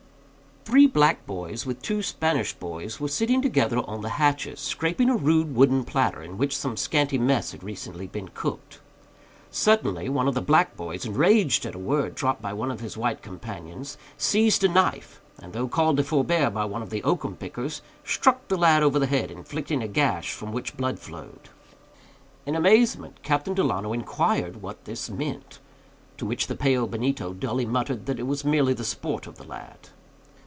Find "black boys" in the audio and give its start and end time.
0.87-1.65, 10.41-11.03